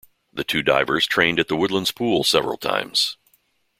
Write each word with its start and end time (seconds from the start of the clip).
The 0.33 0.43
two 0.43 0.63
divers 0.63 1.05
trained 1.05 1.39
at 1.39 1.47
the 1.47 1.55
Woodland's 1.55 1.91
Pool 1.91 2.23
several 2.23 2.57
times. 2.57 3.17